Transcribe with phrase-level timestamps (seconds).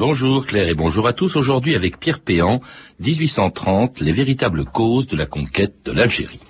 [0.00, 1.36] Bonjour Claire et bonjour à tous.
[1.36, 2.62] Aujourd'hui avec Pierre Péan,
[3.00, 6.40] 1830, les véritables causes de la conquête de l'Algérie.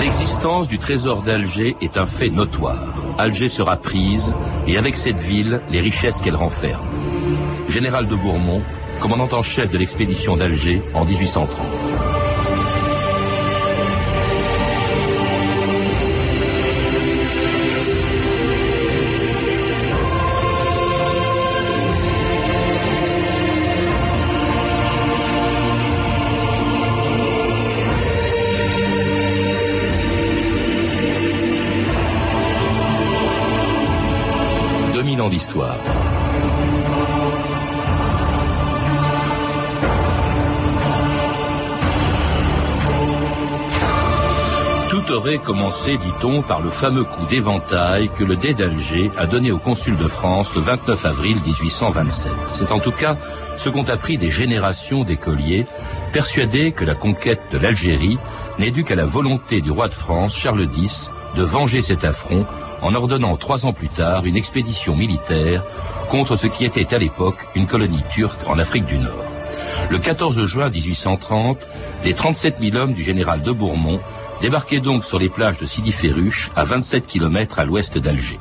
[0.00, 2.94] L'existence du trésor d'Alger est un fait notoire.
[3.18, 4.32] Alger sera prise,
[4.68, 6.86] et avec cette ville, les richesses qu'elle renferme.
[7.68, 8.62] Général de Bourmont,
[9.00, 12.03] commandant en chef de l'expédition d'Alger en 1830.
[44.90, 49.50] Tout aurait commencé, dit-on, par le fameux coup d'éventail que le dé d'Alger a donné
[49.50, 52.32] au consul de France le 29 avril 1827.
[52.54, 53.16] C'est en tout cas
[53.56, 55.66] ce qu'ont appris des générations d'écoliers,
[56.12, 58.18] persuadés que la conquête de l'Algérie
[58.60, 62.46] n'est due qu'à la volonté du roi de France, Charles X, de venger cet affront
[62.84, 65.64] en ordonnant trois ans plus tard une expédition militaire
[66.10, 69.24] contre ce qui était à l'époque une colonie turque en Afrique du Nord.
[69.90, 71.58] Le 14 juin 1830,
[72.04, 74.00] les 37 000 hommes du général de Bourmont
[74.40, 78.38] débarquaient donc sur les plages de Sidi Ferruche, à 27 km à l'ouest d'Alger.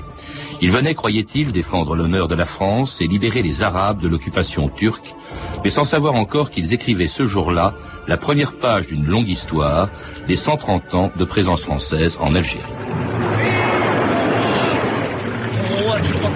[0.61, 5.15] Ils venaient, croyaient-ils, défendre l'honneur de la France et libérer les Arabes de l'occupation turque,
[5.63, 7.73] mais sans savoir encore qu'ils écrivaient ce jour-là
[8.07, 9.89] la première page d'une longue histoire,
[10.27, 12.61] des 130 ans de présence française en Algérie.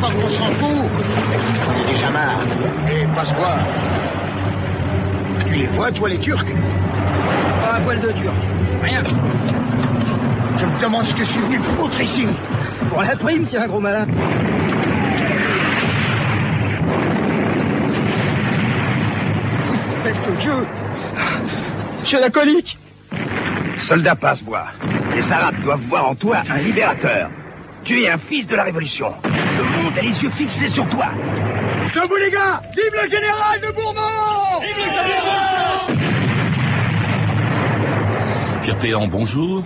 [0.02, 0.90] pas qu'on s'en fout.
[1.68, 2.40] On est déjà marre.
[3.18, 3.58] Et passe voir.
[5.48, 8.36] Tu les vois, toi, les Turcs Pas un poil de Turc.
[8.84, 9.02] Rien.
[10.60, 12.28] Je me demande ce que je suis venu foutre ici.
[12.90, 14.06] Pour la prime, tiens, gros malin.
[19.96, 20.68] Espèce de Dieu
[22.06, 22.78] J'ai la colique
[23.80, 24.66] Soldat passe-bois,
[25.16, 27.30] les Arabes doivent voir en toi un libérateur.
[27.84, 29.12] Tu es un fils de la Révolution.
[29.24, 31.06] Le monde a les yeux fixés sur toi.
[31.94, 32.62] Debout les gars!
[32.76, 34.60] Vive le général de Bourbon!
[34.62, 35.98] Vive le général!
[38.62, 39.64] Pierre Péan, bonjour.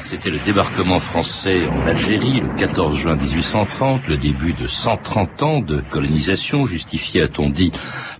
[0.00, 5.60] C'était le débarquement français en Algérie le 14 juin 1830, le début de 130 ans
[5.60, 7.70] de colonisation justifié, a-t-on dit,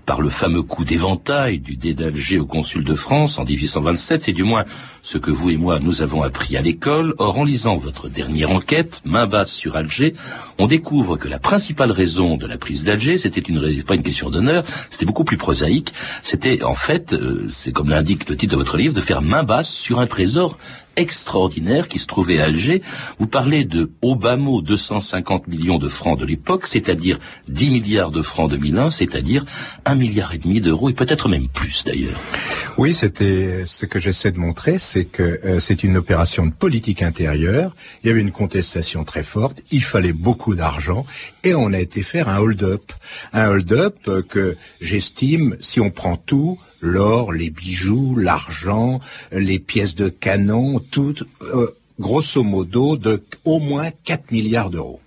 [0.04, 4.22] par le fameux coup d'éventail du dé d'Alger au consul de France en 1827.
[4.22, 4.64] C'est du moins
[5.00, 7.14] ce que vous et moi nous avons appris à l'école.
[7.18, 10.14] Or, en lisant votre dernière enquête, main basse sur Alger,
[10.58, 14.28] on découvre que la principale raison de la prise d'Alger, c'était une, pas une question
[14.28, 15.94] d'honneur, c'était beaucoup plus prosaïque.
[16.20, 19.44] C'était en fait, euh, c'est comme l'indique le titre de votre livre, de faire main
[19.44, 20.58] basse sur un trésor
[20.96, 22.82] extraordinaire qui se trouvait à Alger.
[23.18, 28.50] Vous parlez de Obama 250 millions de francs de l'époque, c'est-à-dire 10 milliards de francs
[28.50, 29.44] 2001, c'est-à-dire
[29.84, 32.18] un milliard et demi d'euros et peut-être même plus d'ailleurs.
[32.78, 37.02] Oui, c'était ce que j'essaie de montrer, c'est que euh, c'est une opération de politique
[37.02, 37.74] intérieure.
[38.02, 41.04] Il y avait une contestation très forte, il fallait beaucoup d'argent
[41.44, 42.92] et on a été faire un hold-up,
[43.32, 50.08] un hold-up que j'estime, si on prend tout, l'or, les bijoux, l'argent, les pièces de
[50.08, 55.01] canon, tout, euh, grosso modo, de au moins 4 milliards d'euros.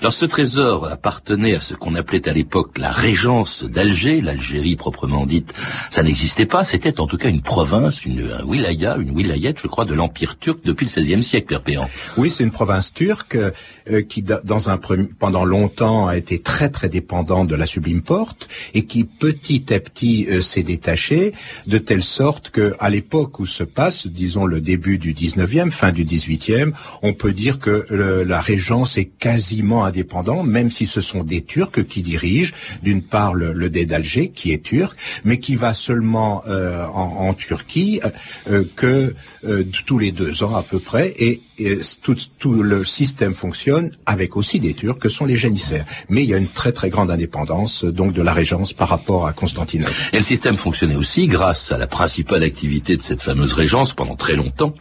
[0.00, 5.26] Alors ce trésor appartenait à ce qu'on appelait à l'époque la régence d'Alger, l'Algérie proprement
[5.26, 5.54] dite,
[5.90, 9.66] ça n'existait pas, c'était en tout cas une province, une un wilaya, une wilayette, je
[9.66, 11.88] crois, de l'Empire turc depuis le XVIe siècle, Perpéan.
[12.16, 14.78] Oui, c'est une province turque euh, qui, dans un
[15.18, 19.80] pendant longtemps, a été très très dépendante de la Sublime Porte et qui petit à
[19.80, 21.32] petit euh, s'est détachée
[21.66, 25.92] de telle sorte que, à l'époque où se passe, disons le début du 19e, fin
[25.92, 26.72] du 18e,
[27.02, 27.84] on peut dire que
[28.24, 32.52] la régence est quasiment indépendants, même si ce sont des Turcs qui dirigent,
[32.82, 37.34] d'une part le, le dé d'Alger, qui est turc, mais qui va seulement euh, en,
[37.34, 38.00] Turquie
[38.48, 39.14] euh, que
[39.44, 43.90] euh, tous les deux ans à peu près, et, et tout, tout, le système fonctionne
[44.06, 45.84] avec aussi des Turcs, que sont les janissaires.
[46.08, 49.26] Mais il y a une très très grande indépendance donc de la régence par rapport
[49.26, 49.94] à Constantinople.
[50.12, 54.16] Et le système fonctionnait aussi grâce à la principale activité de cette fameuse régence pendant
[54.16, 54.74] très longtemps,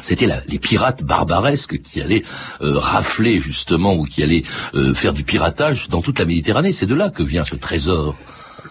[0.00, 2.22] c'était les pirates barbaresques qui allaient
[2.62, 4.44] euh, rafler justement ou qui allaient
[4.74, 6.72] euh, faire du piratage dans toute la Méditerranée.
[6.72, 8.16] C'est de là que vient ce trésor.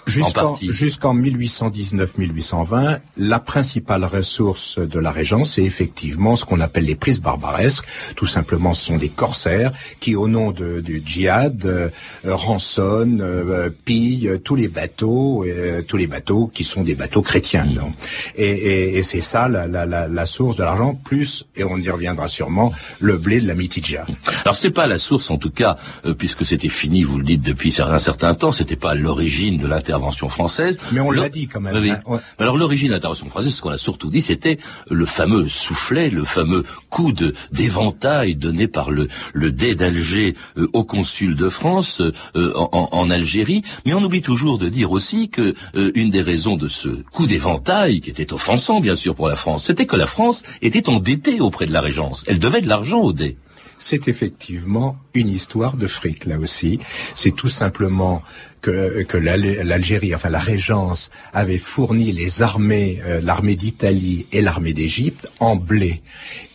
[0.07, 6.95] Jusqu'en jusqu'en 1819-1820, la principale ressource de la Régence, c'est effectivement ce qu'on appelle les
[6.95, 7.85] prises barbaresques.
[8.15, 11.89] Tout simplement, ce sont des corsaires qui, au nom de, du djihad, euh,
[12.25, 17.65] rançonnent, euh, pillent tous les bateaux, euh, tous les bateaux qui sont des bateaux chrétiens.
[17.65, 17.93] Non
[18.35, 21.77] et, et, et c'est ça la, la, la, la, source de l'argent, plus, et on
[21.77, 24.05] y reviendra sûrement, le blé de la mitidja.
[24.45, 25.77] Alors c'est pas la source en tout cas,
[26.17, 30.29] puisque c'était fini, vous le dites depuis un certain temps, c'était pas l'origine de l'intervention
[30.29, 30.77] française.
[30.91, 31.75] Mais on l'a dit quand même.
[31.75, 34.57] Hein, Alors l'origine de l'intervention française, ce qu'on a surtout dit, c'était
[34.89, 40.67] le fameux soufflet, le fameux coup de d'éventail donné par le, le dé d'Alger euh,
[40.73, 42.01] au consul de France
[42.35, 43.63] euh, en, en, Algérie.
[43.85, 47.99] Mais on oublie toujours de dire aussi que une des raisons de ce coup d'éventail,
[47.99, 51.65] qui était offensant bien sûr pour la France, c'était que la France était endettée auprès
[51.65, 52.23] de la Régence.
[52.27, 53.37] Elle devait de l'argent au dé
[53.81, 56.79] c'est effectivement une histoire de fric là aussi.
[57.15, 58.21] C'est tout simplement
[58.61, 65.27] que, l'Algérie, enfin la Régence, avait fourni les armées, euh, l'armée d'Italie et l'armée d'Égypte
[65.39, 66.01] en blé.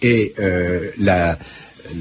[0.02, 1.36] Et euh, la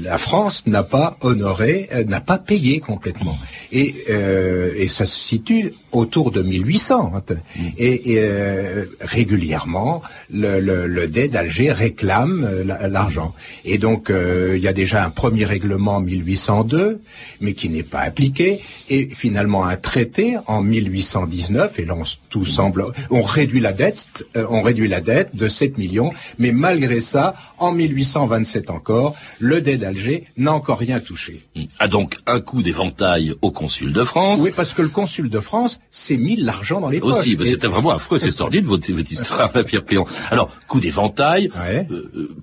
[0.02, 3.38] la France n'a pas honoré, euh, n'a pas payé complètement.
[3.72, 7.12] Et, euh, et ça se situe autour de 1800.
[7.14, 7.34] Hein.
[7.78, 13.34] Et, euh, régulièrement, le, le, le dé d'Alger réclame euh, l'argent.
[13.64, 17.00] Et donc, il y a déjà un premier règlement en 1802,
[17.40, 18.60] mais qui n'est pas appliqué.
[18.88, 21.94] Et finalement, un traité en 1819, et là,
[22.36, 22.84] tout semble...
[23.10, 27.72] On réduit la dette, on réduit la dette de 7 millions, mais malgré ça, en
[27.72, 31.42] 1827 encore, le dé d'Alger n'a encore rien touché.
[31.56, 34.40] A ah donc un coup d'éventail au consul de France.
[34.42, 37.20] Oui, parce que le consul de France s'est mis l'argent dans les poches.
[37.20, 40.04] Aussi, c'était vraiment affreux, c'est sordide votre, votre histoire, Pierre Péon.
[40.30, 41.84] Alors, coup d'éventail, euh,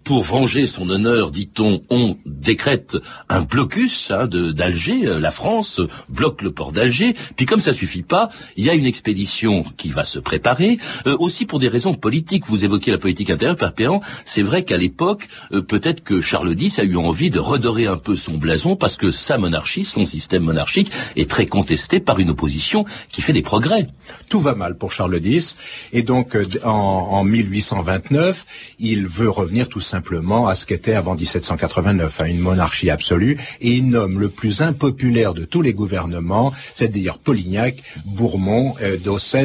[0.04, 2.98] pour venger son honneur, dit-on, on décrète
[3.30, 8.02] un blocus hein, d'Alger, euh, la France bloque le port d'Alger, puis comme ça suffit
[8.02, 10.78] pas, il y a une expédition qui va se préparer,
[11.08, 12.46] euh, aussi pour des raisons politiques.
[12.48, 15.28] Vous évoquez la politique intérieure, Pierre Péan, c'est vrai qu'à l'époque,
[15.68, 19.12] peut-être que Charles X a eu envie de redorer un peu son blason parce que
[19.12, 23.88] sa monarchie, son système monarchique, est très contesté par une opposition qui fait des progrès.
[24.30, 25.58] Tout va mal pour Charles X,
[25.92, 28.46] et donc euh, en, en 1829,
[28.80, 33.72] il veut revenir tout simplement à ce qu'était avant 1789, à une monarchie absolue, et
[33.72, 38.98] il nomme le plus impopulaire de tous les gouvernements, c'est-à-dire Polignac, Bourmont, euh,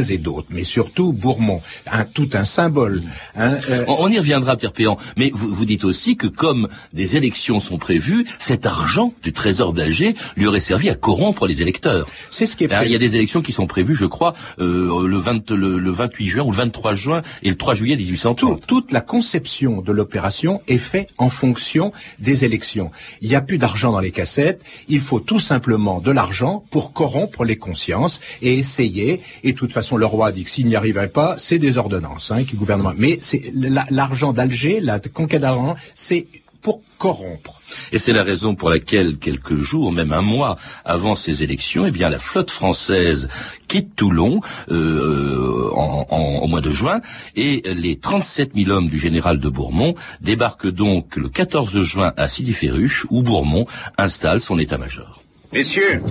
[0.09, 1.61] et d'autres, mais surtout Bourmont,
[1.91, 3.03] un, tout un symbole.
[3.35, 7.17] Hein, euh, on, y reviendra, Pierre Péan, mais vous, vous dites aussi que comme des
[7.17, 12.07] élections sont prévues, cet argent du trésor d'Alger lui aurait servi à corrompre les électeurs.
[12.31, 12.73] C'est ce qui est.
[12.73, 15.91] Hein, il y a des élections qui sont prévues, je crois, euh, le, 20, le,
[15.91, 18.67] 28 juin ou le 23 juin et le 3 juillet 1830.
[18.67, 22.91] toute la conception de l'opération est faite en fonction des élections.
[23.23, 24.63] Il n'y a plus d'argent dans les cassettes.
[24.89, 29.21] Il faut tout simplement de l'argent pour corrompre les consciences et essayer.
[29.45, 32.31] Et de toute façon, le roi dit que s'il n'y arriverait pas, c'est des ordonnances
[32.31, 32.95] hein, qui gouvernement.
[32.97, 33.43] Mais c'est
[33.91, 36.27] l'argent d'Alger, la conquête d'argent, c'est
[36.63, 37.61] pour corrompre.
[37.93, 41.91] Et c'est la raison pour laquelle, quelques jours, même un mois avant ces élections, eh
[41.91, 43.29] bien, la flotte française
[43.69, 44.41] quitte Toulon
[44.71, 46.07] euh, en,
[46.43, 47.01] au mois de juin,
[47.37, 52.27] et les 37 000 hommes du général de Bourmont débarquent donc le 14 juin à
[52.27, 53.67] Sidi Ferruche, où Bourmont
[53.99, 55.23] installe son état-major.
[55.53, 56.03] Messieurs,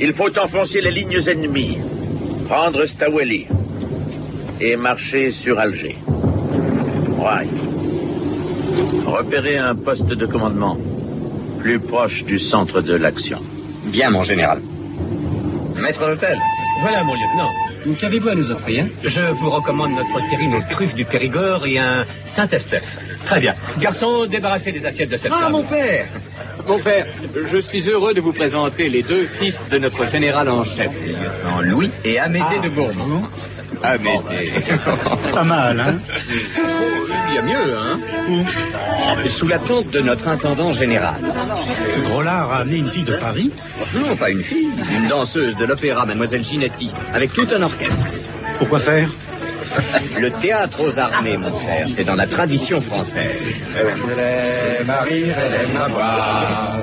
[0.00, 1.78] il faut enfoncer les lignes ennemies,
[2.48, 3.46] prendre Staweli
[4.60, 5.96] et marcher sur Alger.
[7.18, 7.48] Ouais.
[9.06, 10.76] Repérer un poste de commandement
[11.60, 13.38] plus proche du centre de l'action.
[13.86, 14.60] Bien, mon général.
[15.76, 16.38] Maître d'hôtel.
[16.82, 17.50] Voilà, mon lieutenant.
[18.00, 18.86] Qu'avez-vous à nous offrir?
[19.02, 22.04] Je vous recommande notre terrine aux truffes du Périgord et un
[22.34, 22.84] Saint-Estèphe.
[23.26, 23.54] Très bien.
[23.78, 26.06] Garçon, débarrassez les assiettes de cette Ah, mon père
[26.66, 27.06] Mon père,
[27.52, 31.60] je suis heureux de vous présenter les deux fils de notre général en chef, lieutenant
[31.60, 33.22] Louis et Amédée de Bourbon.
[33.82, 34.52] Amédée.
[35.32, 35.98] Pas mal, hein
[37.28, 37.98] Il y a mieux, hein
[39.28, 41.16] Sous la tente de notre intendant général.
[41.94, 43.50] Ce gros-là a ramené une fille de Paris?
[43.94, 48.04] Non, pas une fille, une danseuse de l'opéra, mademoiselle Ginetti, avec tout un orchestre.
[48.58, 49.10] Pourquoi faire?
[50.18, 53.64] Le théâtre aux armées, mon cher, c'est dans la tradition française.
[53.76, 56.76] Elle aime à rire, elle aime à boire.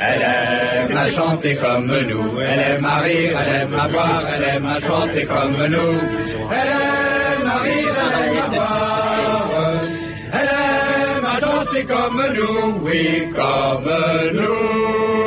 [0.00, 2.40] Elle aime à chanter comme nous.
[2.40, 4.22] Elle aime à rire, elle aime à boire.
[4.34, 6.00] Elle aime à chanter comme nous.
[6.50, 6.68] Elle
[7.40, 8.87] aime à rire, elle aime à boire.
[11.68, 13.84] Chanter comme nous, oui, comme
[14.34, 15.18] nous.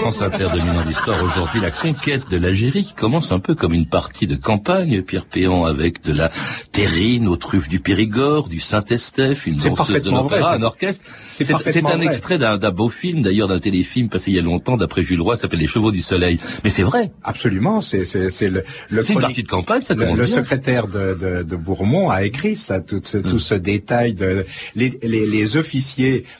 [0.00, 3.86] France Inter dominant d'histoire aujourd'hui la conquête de l'Algérie qui commence un peu comme une
[3.86, 6.30] partie de campagne, Pierre Péan avec de la
[6.72, 11.04] terrine aux truffes du Périgord, du Saint-Estèphe, une danseuse de l'opéra, un orchestre.
[11.26, 11.52] C'est
[11.86, 15.20] un extrait d'un beau film, d'ailleurs d'un téléfilm passé il y a longtemps d'après Jules
[15.20, 16.40] Roy, s'appelle Les Chevaux du Soleil.
[16.64, 17.12] Mais c'est vrai.
[17.22, 18.04] Absolument, c'est
[18.48, 22.10] le, le une partie de campagne, ça commence Le, le secrétaire de, de, de, Bourmont
[22.10, 23.38] a écrit ça, tout ce, tout hum.
[23.38, 25.79] ce détail de les, les, les officiers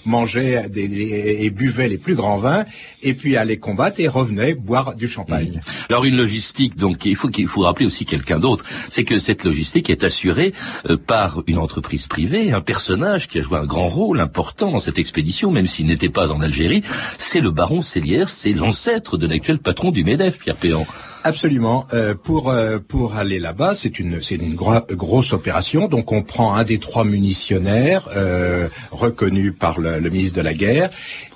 [0.04, 0.84] mangeaient des,
[1.44, 2.64] et buvaient les plus grands vins
[3.02, 5.54] et puis allaient combattre et revenaient boire du champagne.
[5.54, 5.74] Hum.
[5.88, 9.44] Alors une logistique, donc il faut qu'il faut rappeler aussi quelqu'un d'autre, c'est que cette
[9.44, 10.52] logistique est assurée
[10.88, 14.80] euh, par une entreprise privée, un personnage qui a joué un grand rôle important dans
[14.80, 16.82] cette expédition, même s'il n'était pas en Algérie,
[17.18, 20.86] c'est le baron Célière, c'est l'ancêtre de l'actuel patron du MEDEF, Pierre Péan.
[21.22, 21.86] Absolument.
[21.92, 25.86] Euh, pour euh, pour aller là-bas, c'est une c'est une grosse opération.
[25.86, 30.90] Donc on prend un des trois munitionnaires euh, reconnus par le, ministre de la Guerre,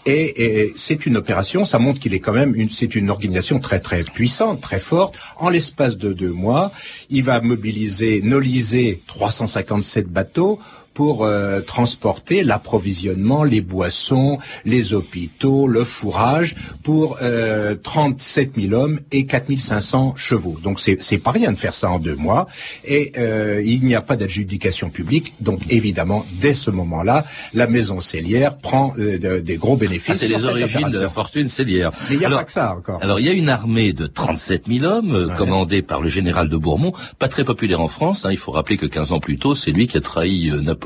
[0.06, 1.64] et, et c'est une opération.
[1.64, 5.16] Ça montre qu'il est quand même une c'est une organisation très très puissante, très forte.
[5.36, 6.72] En l'espace de deux mois,
[7.10, 10.60] il va mobiliser, noliser 357 bateaux
[10.94, 19.00] pour euh, transporter l'approvisionnement, les boissons, les hôpitaux, le fourrage pour euh, 37 000 hommes
[19.10, 20.56] et 4 500 chevaux.
[20.62, 22.46] Donc c'est c'est pas rien de faire ça en deux mois.
[22.84, 25.34] Et euh, il n'y a pas d'adjudication publique.
[25.40, 30.10] Donc évidemment, dès ce moment-là, la maison cellière prend euh, des gros bénéfices.
[30.10, 31.90] Ah, c'est les origines de la fortune cellière.
[32.08, 33.02] Mais il n'y a pas que ça encore.
[33.02, 36.56] Alors il y a une armée de 37 000 hommes commandée par le général de
[36.56, 38.24] Bourmont, pas très populaire en France.
[38.24, 38.30] Hein.
[38.30, 40.83] il faut rappeler que 15 ans plus tôt, c'est lui qui a trahi Napoléon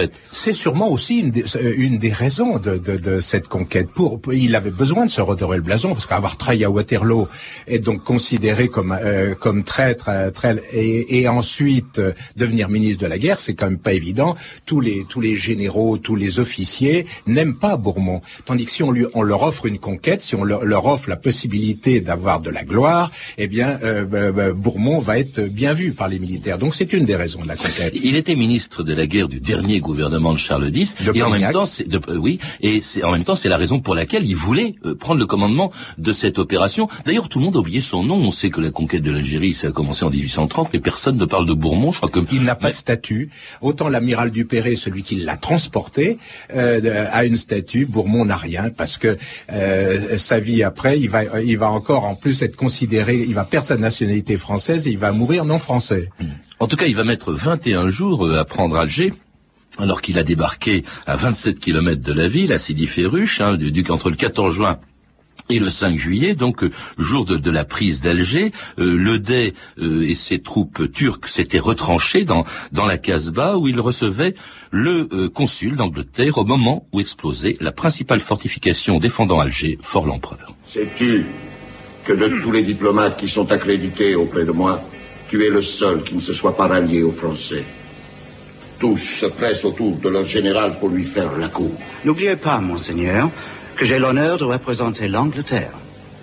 [0.00, 0.06] Euh.
[0.30, 3.88] C'est sûrement aussi une des, euh, raisons de, cette conquête.
[3.90, 7.28] Pour, il avait besoin de se redorer le blason parce qu'avoir trahi à Waterloo
[7.66, 10.10] est donc considéré comme euh, comme traître,
[10.72, 12.00] et, et, ensuite
[12.36, 14.36] devenir ministre de la guerre, c'est quand même pas évident.
[14.64, 18.90] Tous les tous les généraux, tous les officiers n'aiment pas Bourmont, tandis que si on
[18.90, 22.64] lui on leur offre une conquête, si on leur, offre la possibilité d'avoir de la
[22.64, 23.78] gloire, eh bien
[24.54, 26.58] Bourmont va être bien vu par les militaires.
[26.58, 27.95] Donc c'est une des raisons de la conquête.
[28.04, 31.50] Il était ministre de la guerre du dernier gouvernement de Charles X, et en même
[31.52, 34.36] temps, c'est, euh, oui, et c'est en même temps c'est la raison pour laquelle il
[34.36, 36.88] voulait euh, prendre le commandement de cette opération.
[37.04, 38.16] D'ailleurs, tout le monde a oublié son nom.
[38.16, 41.24] On sait que la conquête de l'Algérie, ça a commencé en 1830, mais personne ne
[41.24, 41.92] parle de Bourmont.
[41.92, 43.30] Je crois que il n'a pas de statut.
[43.60, 46.18] Autant l'amiral Dupéré, celui qui l'a transporté,
[46.54, 47.86] euh, a une statue.
[47.86, 49.16] Bourmont n'a rien parce que
[49.52, 53.44] euh, sa vie après, il va, il va encore en plus être considéré, il va
[53.44, 56.10] perdre sa nationalité française et il va mourir non français.
[56.58, 59.12] En tout cas, il va mettre 21 jours euh, à prendre Alger
[59.78, 63.84] alors qu'il a débarqué à 27 km de la ville, à Sidi Ferruche, hein, du,
[63.90, 64.78] entre le 14 juin
[65.50, 70.14] et le 5 juillet, donc euh, jour de, la prise d'Alger, euh, le Dey et
[70.14, 74.34] ses troupes turques s'étaient retranchés dans, dans la Casbah où il recevait
[74.70, 80.54] le consul d'Angleterre au moment où explosait la principale fortification défendant Alger, Fort l'Empereur.
[80.64, 81.26] Sais-tu
[82.06, 84.80] que de tous les diplomates qui sont accrédités auprès de moi,
[85.28, 87.64] tu es le seul qui ne se soit pas rallié aux Français.
[88.78, 91.72] Tous se pressent autour de leur général pour lui faire la cour.
[92.04, 93.30] N'oubliez pas, monseigneur,
[93.76, 95.72] que j'ai l'honneur de représenter l'Angleterre.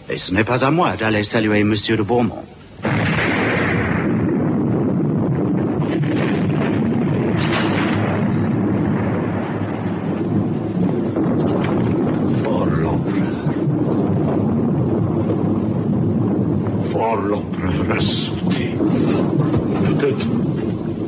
[0.09, 2.43] Et ce n'est pas à moi d'aller saluer Monsieur de Beaumont.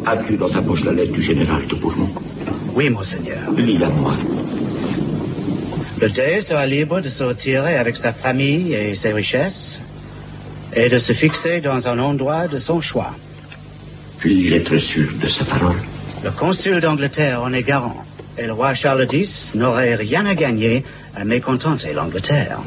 [0.07, 2.09] As-tu dans ta poche la lettre du général de Bourmont
[2.75, 3.39] Oui, monseigneur.
[3.55, 4.13] Lis-la moi.
[6.01, 9.79] Le Dey sera libre de se retirer avec sa famille et ses richesses
[10.75, 13.15] et de se fixer dans un endroit de son choix.
[14.17, 15.77] Puis-je être sûr de sa parole?
[16.21, 18.03] Le consul d'Angleterre en est garant.
[18.37, 20.83] Et le roi Charles X n'aurait rien à gagner
[21.15, 22.59] à mécontenter l'Angleterre.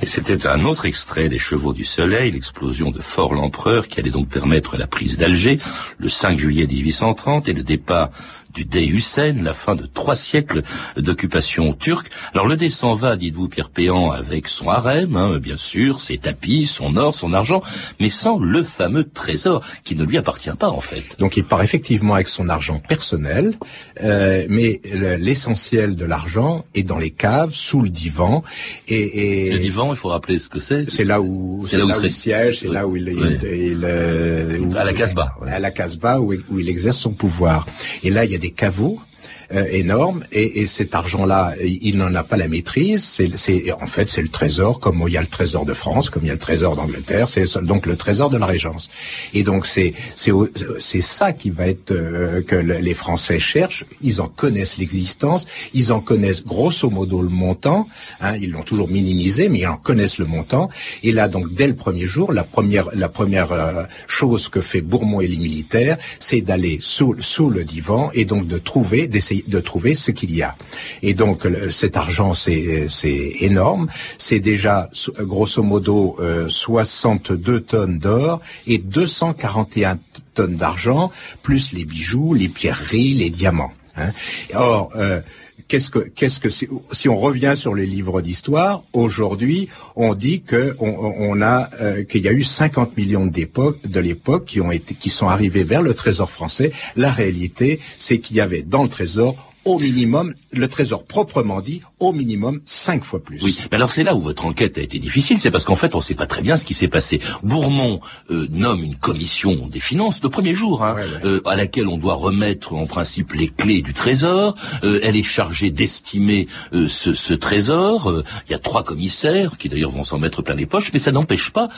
[0.00, 4.10] Et c'était un autre extrait des Chevaux du Soleil, l'explosion de Fort l'Empereur, qui allait
[4.10, 5.58] donc permettre la prise d'Alger
[5.98, 8.10] le 5 juillet 1830 et le départ
[8.56, 10.62] du Dey Hussein, la fin de trois siècles
[10.96, 12.08] d'occupation turque.
[12.32, 16.16] Alors le Dey s'en va, dites-vous, Pierre Péan, avec son harem, hein, bien sûr, ses
[16.16, 17.62] tapis, son or, son argent,
[18.00, 21.04] mais sans le fameux trésor qui ne lui appartient pas en fait.
[21.18, 23.58] Donc il part effectivement avec son argent personnel,
[24.02, 24.80] euh, mais
[25.18, 28.42] l'essentiel de l'argent est dans les caves, sous le divan.
[28.88, 30.88] Et, et le divan, il faut rappeler ce que c'est.
[30.88, 34.84] C'est là où c'est là, où, il siège, c'est là où il, il, euh, à
[34.84, 35.34] la Casbah.
[35.46, 37.66] À la Casbah où, où il exerce son pouvoir.
[38.02, 38.98] Et là, il y a des caveaux.
[38.98, 39.15] euh,
[39.50, 43.04] énorme et, et cet argent-là, il n'en a pas la maîtrise.
[43.04, 46.24] C'est, en fait, c'est le trésor, comme il y a le trésor de France, comme
[46.24, 48.90] il y a le trésor d'Angleterre, c'est donc le trésor de la Régence.
[49.34, 50.32] Et donc c'est c'est
[50.78, 53.84] c'est ça qui va être euh, que les Français cherchent.
[54.02, 57.88] Ils en connaissent l'existence, ils en connaissent grosso modo le montant.
[58.20, 60.68] Hein, ils l'ont toujours minimisé, mais ils en connaissent le montant.
[61.02, 64.80] Et là, donc dès le premier jour, la première la première euh, chose que fait
[64.80, 69.35] Bourmont et les militaires, c'est d'aller sous sous le divan et donc de trouver d'essayer
[69.46, 70.56] de trouver ce qu'il y a.
[71.02, 73.88] Et donc cet argent, c'est c'est énorme.
[74.18, 74.88] C'est déjà
[75.20, 76.16] grosso modo
[76.48, 79.98] 62 tonnes d'or et 241
[80.34, 81.10] tonnes d'argent,
[81.42, 83.72] plus les bijoux, les pierreries, les diamants.
[83.96, 84.12] Hein.
[84.54, 85.20] Or, euh,
[85.68, 90.76] qu'est-ce que qu'est-ce que si on revient sur les livres d'histoire aujourd'hui on dit que
[90.78, 94.94] on, a euh, qu'il y a eu 50 millions d'époque de l'époque qui ont été
[94.94, 96.72] qui sont arrivés vers le trésor français.
[96.94, 101.82] La réalité c'est qu'il y avait dans le trésor au minimum, le trésor proprement dit,
[101.98, 103.42] au minimum cinq fois plus.
[103.42, 105.94] Oui, mais alors c'est là où votre enquête a été difficile, c'est parce qu'en fait
[105.94, 107.20] on ne sait pas très bien ce qui s'est passé.
[107.42, 110.94] Bourmont euh, nomme une commission des finances le premier jour, hein,
[111.24, 114.54] euh, à laquelle on doit remettre en principe les clés du trésor.
[114.84, 118.22] Euh, elle est chargée d'estimer ce, ce, trésor.
[118.48, 121.10] Il y a trois commissaires qui d'ailleurs vont s'en mettre plein les poches, mais ça
[121.10, 121.68] n'empêche pas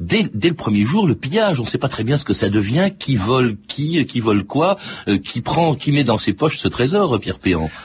[0.00, 1.60] dès, dès, le premier jour le pillage.
[1.60, 4.44] On ne sait pas très bien ce que ça devient, qui vole qui, qui vole
[4.44, 4.78] quoi,
[5.22, 7.33] qui prend, qui met dans ses poches ce trésor, Pierre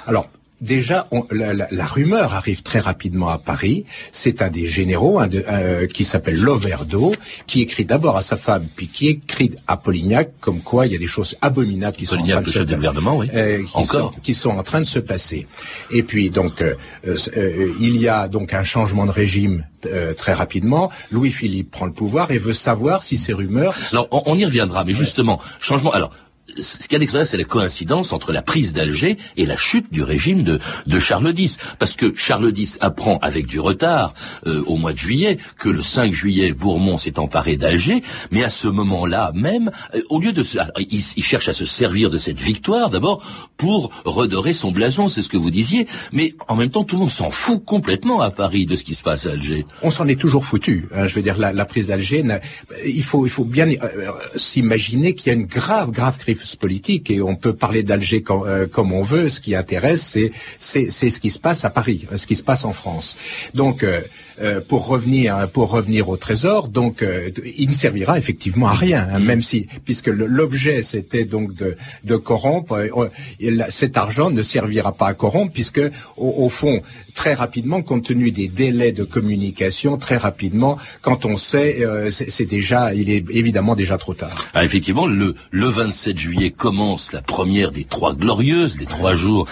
[0.07, 0.29] Alors
[0.61, 3.85] déjà, la, rumeur arrive très rapidement à Paris.
[4.11, 7.13] C'est un des généraux euh, qui s'appelle Loverdo,
[7.47, 10.95] qui écrit d'abord à sa femme, puis qui écrit à Polignac, comme quoi il y
[10.95, 14.13] a des choses abominables qui, sont en, train de se, euh, Encore.
[14.21, 15.47] qui sont en train de se passer.
[15.91, 16.75] Et puis donc, euh,
[17.79, 19.65] il y a donc un changement de régime
[20.17, 20.91] très rapidement.
[21.09, 23.75] Louis-Philippe prend le pouvoir et veut savoir si ces rumeurs...
[23.93, 25.91] Alors, on, on y reviendra, mais justement, changement...
[25.91, 26.11] Alors,
[26.57, 30.03] ce qu'il y a c'est la coïncidence entre la prise d'Alger et la chute du
[30.03, 31.57] régime de, de, Charles X.
[31.77, 34.13] Parce que Charles X apprend avec du retard,
[34.47, 38.01] euh, au mois de juillet, que le 5 juillet, Bourmont s'est emparé d'Alger,
[38.31, 40.43] mais à ce moment-là même, euh, au lieu de...
[40.43, 43.23] Se, il, il, cherche à se servir de cette victoire, d'abord,
[43.57, 47.01] pour redorer son blason, c'est ce que vous disiez, mais en même temps, tout le
[47.01, 49.65] monde s'en fout complètement à Paris de ce qui se passe à Alger.
[49.81, 50.87] On s'en est toujours foutu.
[50.93, 52.23] Hein, je veux dire, la, la prise d'Alger,
[52.85, 57.11] il faut, il faut bien euh, s'imaginer qu'il y a une grave, grave crise politique
[57.11, 59.29] et on peut parler d'Alger euh, comme on veut.
[59.29, 60.17] Ce qui intéresse,
[60.59, 63.17] c'est c'est ce qui se passe à Paris, ce qui se passe en France.
[63.53, 64.01] Donc euh,
[64.41, 69.05] euh, pour revenir pour revenir au trésor, donc euh, il ne servira effectivement à rien,
[69.11, 73.09] hein, même si puisque l'objet c'était donc de, de corrompre, euh,
[73.69, 75.81] cet argent ne servira pas à corrompre puisque
[76.15, 76.81] au, fond
[77.15, 81.79] très rapidement, compte tenu des délais de communication, très rapidement, quand on sait,
[82.09, 84.47] c'est déjà, il est évidemment déjà trop tard.
[84.53, 89.47] Ah, effectivement, le, le 27 juillet commence la première des trois glorieuses, les trois jours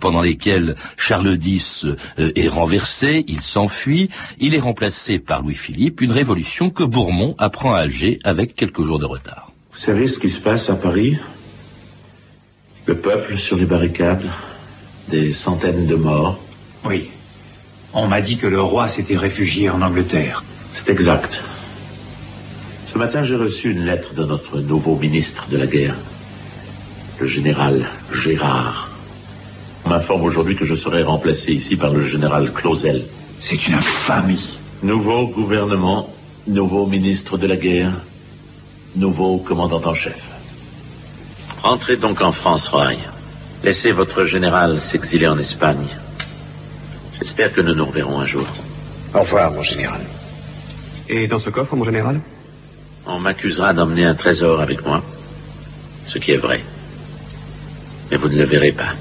[0.00, 1.86] pendant lesquels Charles X
[2.18, 4.08] est renversé, il s'enfuit,
[4.38, 8.98] il est remplacé par Louis-Philippe, une révolution que Bourmont apprend à Alger avec quelques jours
[8.98, 9.52] de retard.
[9.72, 11.16] Vous savez ce qui se passe à Paris?
[12.86, 14.28] Le peuple sur les barricades,
[15.08, 16.38] des centaines de morts.
[16.84, 17.10] Oui.
[17.94, 20.42] On m'a dit que le roi s'était réfugié en Angleterre.
[20.74, 21.42] C'est exact.
[22.92, 25.96] Ce matin, j'ai reçu une lettre de notre nouveau ministre de la guerre,
[27.22, 28.88] le général Gérard.
[29.84, 33.04] On m'informe aujourd'hui que je serai remplacé ici par le général Clausel.
[33.40, 34.58] C'est une infamie.
[34.82, 36.12] Nouveau gouvernement,
[36.48, 37.92] nouveau ministre de la guerre,
[38.96, 40.20] nouveau commandant en chef.
[41.62, 42.94] Entrez donc en France, Roy.
[43.62, 45.90] Laissez votre général s'exiler en Espagne.
[47.20, 48.48] J'espère que nous nous reverrons un jour.
[49.14, 50.00] Au revoir, mon général.
[51.08, 52.20] Et dans ce coffre, mon général?
[53.06, 55.00] On m'accusera d'emmener un trésor avec moi.
[56.04, 56.64] Ce qui est vrai.
[58.12, 58.92] Mais vous ne le verrez pas.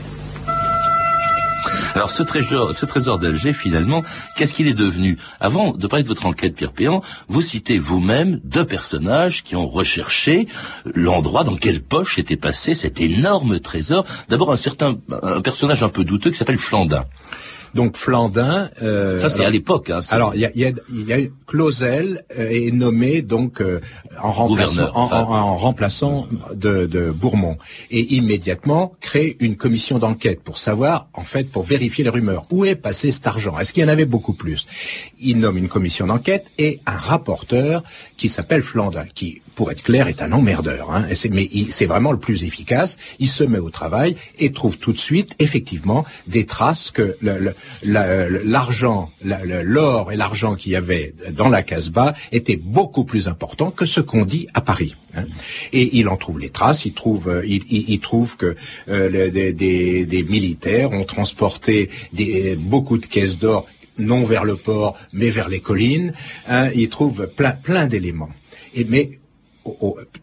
[1.93, 4.03] Alors ce trésor, ce trésor d'Alger, finalement,
[4.37, 5.17] qu'est-ce qu'il est devenu?
[5.41, 9.67] Avant de parler de votre enquête, Pierre Péan, vous citez vous-même deux personnages qui ont
[9.67, 10.47] recherché
[10.95, 14.05] l'endroit dans quelle poche était passé cet énorme trésor.
[14.29, 17.03] D'abord un certain un personnage un peu douteux qui s'appelle Flandin.
[17.73, 18.69] Donc Flandin.
[18.81, 19.89] Euh, ça c'est à l'époque.
[19.89, 23.81] Hein, alors il y a, y, a, y a Clausel euh, est nommé donc euh,
[24.21, 27.57] en remplaçant, en, en, remplaçant de, de, Bourmont
[27.89, 32.65] et immédiatement crée une commission d'enquête pour savoir en fait pour vérifier les rumeurs où
[32.65, 33.57] est passé cet argent?
[33.59, 34.67] Est-ce qu'il y en avait beaucoup plus?
[35.19, 37.83] Il nomme une commission d'enquête et un rapporteur
[38.17, 40.89] qui s'appelle Flandin qui pour être clair, est un emmerdeur.
[40.91, 42.97] Hein, mais c'est vraiment le plus efficace.
[43.19, 47.15] Il se met au travail et trouve tout de suite, effectivement, des traces que
[47.83, 53.85] l'argent, l'or et l'argent qu'il y avait dans la Casbah étaient beaucoup plus importants que
[53.85, 54.95] ce qu'on dit à Paris.
[55.13, 55.25] Hein.
[55.73, 56.85] Et il en trouve les traces.
[56.85, 58.55] Il trouve, euh, il, trouve que
[58.89, 63.67] euh, des, militaires ont transporté des, beaucoup de caisses d'or
[63.99, 66.13] non vers le port, mais vers les collines.
[66.47, 66.71] Hein.
[66.73, 68.31] il trouve plein, plein d'éléments.
[68.73, 69.11] Et mais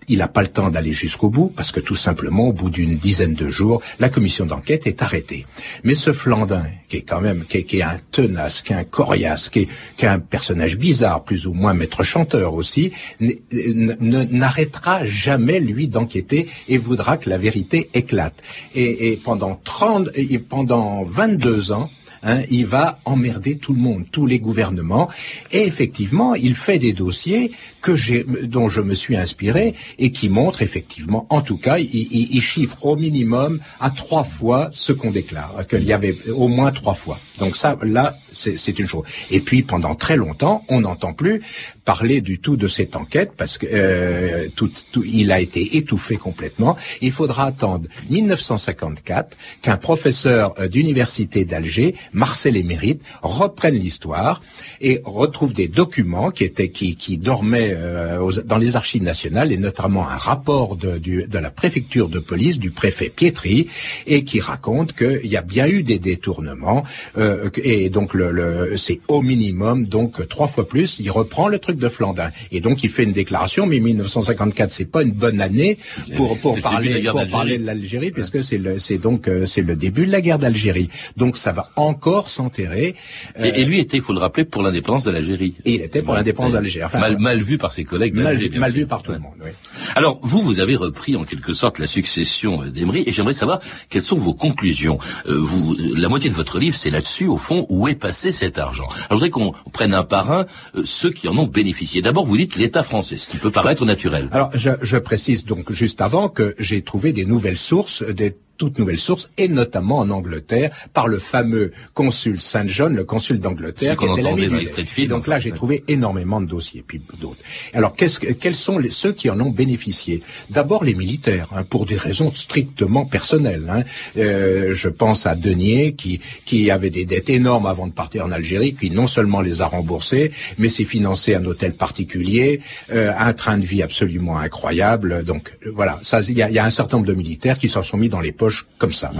[0.08, 2.96] il n'a pas le temps d'aller jusqu'au bout parce que tout simplement, au bout d'une
[2.96, 5.46] dizaine de jours, la commission d'enquête est arrêtée.
[5.84, 9.48] Mais ce Flandin, qui est quand même, qui est, un tenace, qui est un coriace,
[9.48, 16.48] qui est, un personnage bizarre, plus ou moins maître chanteur aussi, n'arrêtera jamais lui d'enquêter
[16.68, 18.34] et voudra que la vérité éclate.
[18.74, 21.90] Et, et pendant 30, et pendant 22 ans,
[22.22, 25.08] Hein, il va emmerder tout le monde, tous les gouvernements.
[25.52, 27.52] Et effectivement, il fait des dossiers
[27.88, 31.88] que j'ai, dont je me suis inspiré et qui montrent effectivement, en tout cas, il,
[32.34, 36.70] il, chiffre au minimum à trois fois ce qu'on déclare, qu'il y avait au moins
[36.70, 37.18] trois fois.
[37.38, 39.04] Donc ça, là, c'est une chose.
[39.30, 41.40] Et puis pendant très longtemps, on n'entend plus
[41.84, 46.16] parler du tout de cette enquête parce que euh, tout, tout, il a été étouffé
[46.16, 46.76] complètement.
[47.00, 54.42] Il faudra attendre 1954 qu'un professeur euh, d'université d'Alger, Marcel Émérite, reprenne l'histoire
[54.82, 59.56] et retrouve des documents qui étaient qui, qui dormaient euh, dans les archives nationales et
[59.56, 63.68] notamment un rapport de, du, de la préfecture de police du préfet Pietri
[64.06, 66.84] et qui raconte qu'il y a bien eu des détournements
[67.16, 70.98] euh, et donc le, c'est au minimum donc trois fois plus.
[71.00, 73.66] Il reprend le truc de Flandin et donc il fait une déclaration.
[73.66, 75.78] Mais 1954 c'est pas une bonne année
[76.16, 79.76] pour pour parler pour parler de l'Algérie puisque c'est le c'est donc euh, c'est le
[79.76, 80.88] début de la guerre d'Algérie.
[81.16, 82.94] Donc ça va encore s'enterrer.
[83.42, 85.54] Et, lui était, il faut le rappeler, pour l'indépendance de l'Algérie.
[85.64, 86.84] Il était pour l'indépendance de l'Algérie.
[86.84, 89.34] Enfin, mal, mal vu par ses collègues Mal, mal vu par tout le monde.
[89.44, 89.50] Oui.
[89.94, 94.02] Alors vous, vous avez repris en quelque sorte la succession d'Emery et j'aimerais savoir quelles
[94.02, 94.98] sont vos conclusions.
[95.26, 98.86] vous, la moitié de votre livre, c'est là-dessus au fond, où est passé cet argent
[98.86, 102.02] Alors, je voudrais qu'on prenne un par un euh, ceux qui en ont bénéficié.
[102.02, 104.28] D'abord, vous dites l'État français, ce qui peut paraître naturel.
[104.32, 108.78] Alors, je, je précise donc juste avant que j'ai trouvé des nouvelles sources, des toute
[108.78, 113.96] nouvelle source, et notamment en Angleterre, par le fameux consul Saint John, le consul d'Angleterre,
[113.96, 117.40] qui était l'ami du Donc là, j'ai trouvé énormément de dossiers, puis d'autres.
[117.72, 120.22] Alors, qu'est-ce que, quels sont les, ceux qui en ont bénéficié?
[120.50, 123.66] D'abord les militaires, hein, pour des raisons strictement personnelles.
[123.70, 123.84] Hein.
[124.16, 128.32] Euh, je pense à Denier, qui, qui avait des dettes énormes avant de partir en
[128.32, 133.32] Algérie, qui non seulement les a remboursées, mais s'est financé un hôtel particulier, euh, un
[133.34, 135.22] train de vie absolument incroyable.
[135.24, 137.96] Donc voilà, il y a, y a un certain nombre de militaires qui s'en sont
[137.96, 138.47] mis dans les poches
[138.78, 139.10] comme ça.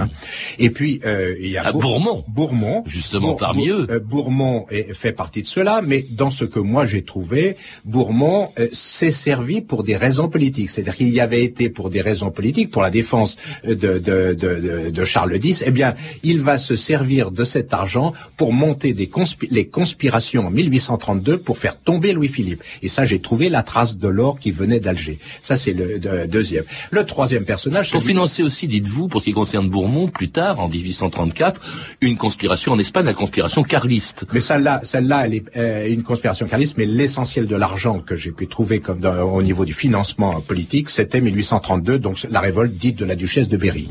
[0.59, 1.01] Et puis
[1.41, 3.87] il y a Bourmont, Bourmont, justement parmi eux.
[4.05, 9.61] Bourmont fait partie de cela, mais dans ce que moi j'ai trouvé, Bourmont s'est servi
[9.61, 10.71] pour des raisons politiques.
[10.71, 15.65] C'est-à-dire qu'il y avait été pour des raisons politiques, pour la défense de, Charles X.
[15.67, 19.09] Eh bien, il va se servir de cet argent pour monter des
[19.51, 22.63] les conspirations en 1832 pour faire tomber Louis-Philippe.
[22.83, 25.19] Et ça, j'ai trouvé la trace de l'or qui venait d'Alger.
[25.43, 26.65] Ça, c'est le deuxième.
[26.91, 27.91] Le troisième personnage.
[27.91, 31.61] Pour financer aussi, dites-vous, pour ce qui concerne Bourmont, plus tard, en 1834,
[32.03, 34.27] une conspiration en Espagne, la conspiration carliste.
[34.33, 38.31] Mais celle-là, celle-là, elle est euh, une conspiration carliste, mais l'essentiel de l'argent que j'ai
[38.31, 43.05] pu trouver comme au niveau du financement politique, c'était 1832, donc la révolte dite de
[43.05, 43.89] la duchesse de Berry.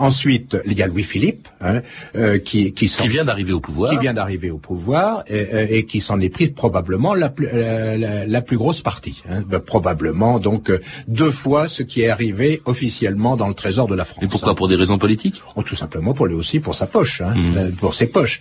[0.00, 1.82] Ensuite, il y a Louis-Philippe, hein,
[2.16, 5.66] euh, qui, qui, qui vient d'arriver au pouvoir, qui vient d'arriver au pouvoir et, euh,
[5.70, 10.40] et qui s'en est pris probablement la plus, la, la, plus grosse partie, hein, probablement
[10.40, 10.72] donc
[11.06, 14.24] deux fois ce qui est arrivé officiellement dans le trésor de la France.
[14.24, 15.42] Et pourquoi pour des raisons politiques?
[15.54, 17.56] Oh, Tout simplement pour lui aussi pour sa poche, hein, mmh.
[17.56, 18.40] euh, pour ses poches.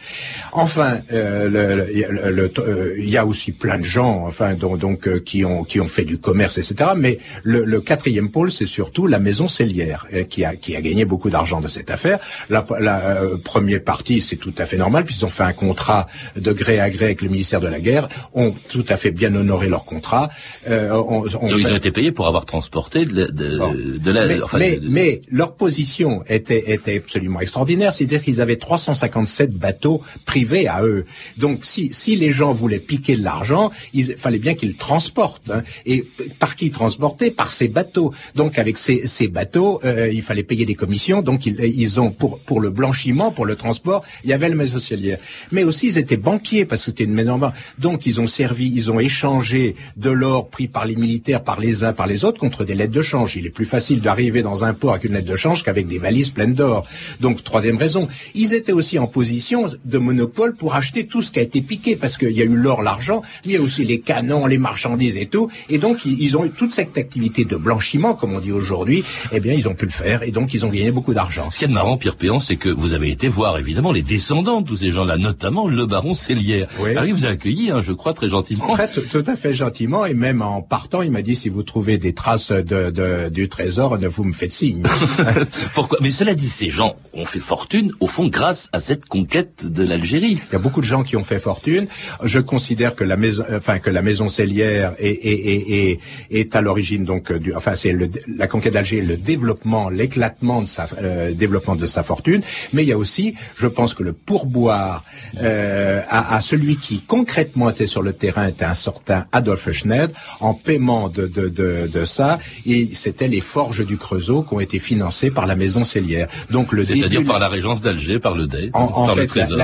[0.52, 5.64] Enfin, euh, euh, il y a aussi plein de gens, enfin donc, donc qui ont
[5.64, 6.92] qui ont fait du commerce, etc.
[6.96, 11.30] Mais le, quatrième pôle, c'est surtout la maison cellière qui a qui a gagné beaucoup
[11.30, 12.20] d'argent de cette affaire.
[12.50, 16.52] La, la première partie, c'est tout à fait normal puisqu'ils ont fait un contrat de
[16.52, 19.68] gré à gré avec le ministère de la Guerre, ont tout à fait bien honoré
[19.68, 20.30] leur contrat.
[20.68, 24.26] On, ils ont été payés pour avoir transporté de, de, la.
[24.26, 27.94] Mais, mais, mais leur position était, était absolument extraordinaire.
[27.94, 31.06] C'est-à-dire qu'ils avaient 357 bateaux privés à eux.
[31.38, 35.50] Donc, si, si les gens voulaient piquer de l'argent, il fallait bien qu'ils transportent.
[35.50, 35.64] Hein.
[35.86, 36.08] Et
[36.40, 37.32] par qui transporter?
[37.32, 38.14] Par ces bateaux.
[38.36, 41.22] Donc, avec ces, ces bateaux, euh, il fallait payer des commissions.
[41.22, 44.56] Donc, ils, ils ont pour, pour le blanchiment, pour le transport, il y avait le
[44.68, 45.18] socialière.
[45.52, 47.40] Mais aussi, ils étaient banquiers parce que c'était une maison.
[47.80, 51.84] Donc, ils ont servi, ils ont échangé de l'or pris par les militaires, par les
[51.84, 53.36] uns, par les autres, contre des lettres de change.
[53.36, 55.88] Il est plus facile d'arriver dans un port avec une lettre de change qu'avec avec
[55.88, 56.86] des valises pleines d'or.
[57.20, 61.40] Donc, troisième raison, ils étaient aussi en position de monopole pour acheter tout ce qui
[61.40, 63.84] a été piqué, parce qu'il y a eu l'or, l'argent, mais il y a aussi
[63.84, 65.50] les canons, les marchandises et tout.
[65.70, 69.40] Et donc, ils, ont eu toute cette activité de blanchiment, comme on dit aujourd'hui, eh
[69.40, 71.50] bien, ils ont pu le faire, et donc ils ont gagné beaucoup d'argent.
[71.50, 74.62] Ce qui est marrant, Pierre Péan, c'est que vous avez été voir, évidemment, les descendants
[74.62, 76.68] de tous ces gens-là, notamment le baron Cellière.
[76.80, 76.92] Oui.
[76.92, 78.72] Alors, il vous a accueilli, hein, je crois, très gentiment.
[78.72, 81.64] En fait, tout à fait gentiment, et même en partant, il m'a dit, si vous
[81.64, 84.84] trouvez des traces de, de, du trésor, ne vous me faites signe.
[86.02, 89.86] Mais cela dit, ces gens ont fait fortune, au fond, grâce à cette conquête de
[89.86, 90.40] l'Algérie.
[90.50, 91.88] Il y a beaucoup de gens qui ont fait fortune.
[92.24, 96.00] Je considère que la maison, enfin que la maison Cellière est, est, est,
[96.32, 97.96] est à l'origine donc du, enfin c'est
[98.38, 102.42] la conquête d'Alger, le développement, l'éclatement de sa euh, développement de sa fortune.
[102.74, 105.04] Mais il y a aussi, je pense que le pourboire
[105.42, 110.12] euh, à, à, celui qui concrètement était sur le terrain était un certain Adolphe Schneid
[110.40, 112.40] en paiement de, de, de, de ça.
[112.66, 116.28] Et c'était les forges du Creusot qui ont été financées par la maison Cellière.
[116.52, 119.60] Donc le c'est-à-dire par la régence d'Alger, par le DEI, en, par fait, le Trésor.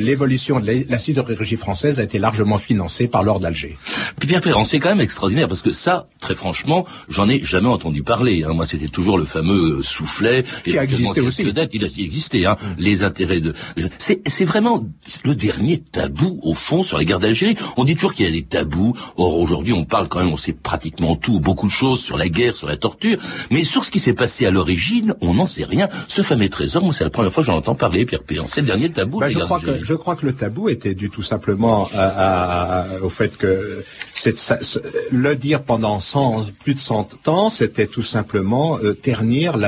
[0.00, 3.76] L'évolution de la sidérurgie française a été largement financée par l'or d'Alger.
[4.20, 8.02] Pierre Perrin, c'est quand même extraordinaire parce que ça, très franchement, j'en ai jamais entendu
[8.02, 8.44] parler.
[8.44, 8.52] Hein.
[8.54, 10.44] Moi, c'était toujours le fameux euh, soufflet.
[10.64, 11.42] Qui a existé aussi.
[11.42, 12.46] Il a existé.
[12.46, 12.56] Hein.
[12.60, 12.66] Mm.
[12.78, 13.54] Les intérêts de.
[13.98, 14.84] C'est vraiment
[15.24, 17.56] le dernier tabou au fond sur les guerres d'Algérie.
[17.76, 18.94] On dit toujours qu'il y a des tabous.
[19.16, 22.28] Or aujourd'hui, on parle quand même, on sait pratiquement tout, beaucoup de choses sur la
[22.28, 23.18] guerre, sur la torture,
[23.50, 25.88] mais sur ce qui s'est passé à l'origine, on n'en sait rien.
[26.08, 28.44] Ce fameux trésor, moi, c'est la première fois que j'en entends parler, Pierre Péan.
[28.48, 29.18] C'est le dernier tabou.
[29.20, 33.08] Bah, je crois que je crois que le tabou était dû tout simplement à, au
[33.08, 33.84] fait que
[35.10, 39.58] le dire pendant 100, plus de 100 ans, c'était tout simplement euh, ternir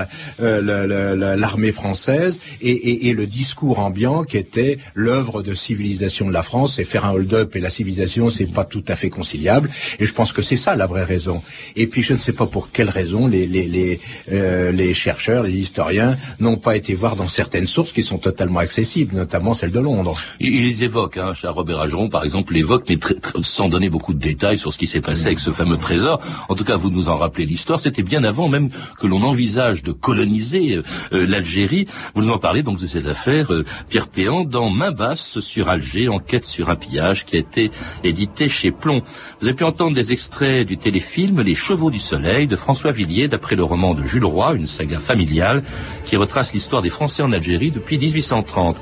[0.41, 6.79] euh, l'armée française et, le discours ambiant qui était l'œuvre de civilisation de la France
[6.79, 9.71] et faire un hold-up et la civilisation, c'est pas tout à fait conciliable.
[10.01, 11.43] Et je pense que c'est ça la vraie raison.
[11.77, 14.01] Et puis je ne sais pas pour quelle raison les les les,
[14.33, 18.61] euh, les chercheurs, les historiens n'ont pas été voir dans certaines sources qui sont totalement
[18.61, 20.15] accessibles, notamment celle de Londres.
[20.41, 22.99] Il, les évoque, hein, cher Robert Ageron, par exemple, l'évoque, mais
[23.43, 26.21] sans donner beaucoup de détails sur ce qui s'est passé avec ce fameux trésor.
[26.49, 27.81] En tout cas, vous nous en rappelez l'histoire.
[27.81, 30.81] C'était bien avant même que l'on envisage de coloniser
[31.13, 31.87] euh, l'Algérie.
[32.15, 35.69] Vous nous en parlez donc de cette affaire, euh, Pierre Péan, dans Main basse sur
[35.69, 37.71] Alger, enquête sur un pillage qui a été
[38.03, 39.03] édité chez Plomb.
[39.41, 43.29] Vous avez pu entendre des extraits du téléfilm Les Chevaux du Soleil de François Villiers,
[43.29, 45.63] d'après le roman de Jules Roy, une saga familiale
[46.05, 48.77] qui retrace l'histoire des Français en Algérie depuis 1830.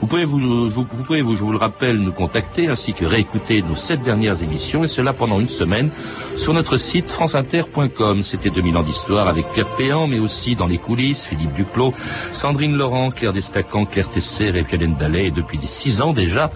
[0.00, 0.38] Vous pouvez vous,
[0.70, 4.02] vous, vous pouvez vous, je vous le rappelle, nous contacter ainsi que réécouter nos sept
[4.02, 5.90] dernières émissions et cela pendant une semaine
[6.36, 8.22] sur notre site franceinter.com.
[8.22, 11.94] C'était 2000 ans d'histoire avec Pierre Péan, mais aussi dans les coulisses, Philippe Duclos,
[12.32, 16.50] Sandrine Laurent, Claire Destacan, Claire Tesser et Violaine Dallet et depuis six ans déjà,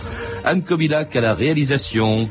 [0.45, 2.29] Anne Kobilac à la réalisation.